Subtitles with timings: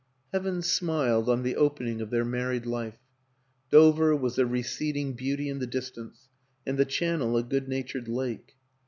[0.33, 2.97] Heaven smiled on the opening of their married life;
[3.69, 6.27] Dover was a receding beauty in the distance
[6.65, 8.55] and the Channel a good natured lake.